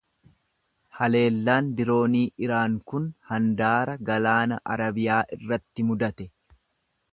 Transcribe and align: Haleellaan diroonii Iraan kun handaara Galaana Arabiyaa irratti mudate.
Haleellaan 0.99 1.67
diroonii 1.79 2.23
Iraan 2.47 2.79
kun 2.93 3.05
handaara 3.33 3.97
Galaana 4.09 4.59
Arabiyaa 4.77 5.21
irratti 5.39 5.89
mudate. 5.93 6.31